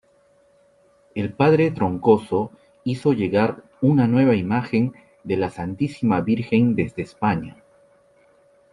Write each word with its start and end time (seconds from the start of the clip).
El 1.13 1.31
padre 1.31 1.69
Troncoso 1.69 2.49
hizo 2.83 3.13
llegar 3.13 3.63
una 3.81 4.07
nueva 4.07 4.33
imagen 4.35 4.95
de 5.23 5.37
la 5.37 5.51
Santísima 5.51 6.21
Virgen 6.21 6.73
desde 6.73 7.03
España. 7.03 7.57